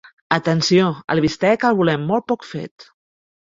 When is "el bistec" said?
1.17-1.67